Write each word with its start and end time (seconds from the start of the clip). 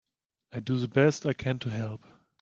I 0.51 0.61
do 0.61 0.79
the 0.79 0.87
best 0.87 1.27
I 1.27 1.33
can 1.33 1.59
to 1.59 1.69
help. 1.69 2.07